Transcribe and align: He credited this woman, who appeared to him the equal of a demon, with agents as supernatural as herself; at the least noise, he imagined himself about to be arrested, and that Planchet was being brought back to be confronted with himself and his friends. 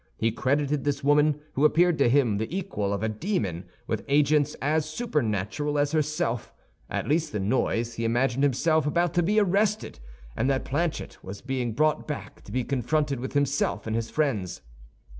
He 0.17 0.31
credited 0.31 0.83
this 0.83 1.03
woman, 1.03 1.39
who 1.53 1.63
appeared 1.63 1.99
to 1.99 2.09
him 2.09 2.39
the 2.39 2.57
equal 2.57 2.91
of 2.91 3.03
a 3.03 3.07
demon, 3.07 3.65
with 3.85 4.03
agents 4.07 4.55
as 4.59 4.89
supernatural 4.89 5.77
as 5.77 5.91
herself; 5.91 6.51
at 6.89 7.03
the 7.03 7.09
least 7.09 7.35
noise, 7.35 7.93
he 7.93 8.03
imagined 8.03 8.41
himself 8.43 8.87
about 8.87 9.13
to 9.13 9.21
be 9.21 9.39
arrested, 9.39 9.99
and 10.35 10.49
that 10.49 10.65
Planchet 10.65 11.23
was 11.23 11.41
being 11.41 11.73
brought 11.73 12.07
back 12.07 12.41
to 12.45 12.51
be 12.51 12.63
confronted 12.63 13.19
with 13.19 13.33
himself 13.33 13.85
and 13.85 13.95
his 13.95 14.09
friends. 14.09 14.63